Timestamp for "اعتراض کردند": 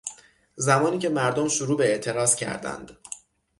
1.85-2.97